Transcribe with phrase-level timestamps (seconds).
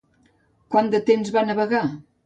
[0.75, 1.87] Quant de temps va navegar?